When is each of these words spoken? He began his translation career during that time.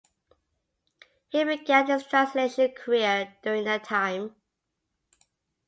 He 1.29 1.43
began 1.43 1.85
his 1.85 2.07
translation 2.07 2.71
career 2.71 3.35
during 3.43 3.65
that 3.65 3.83
time. 3.83 4.35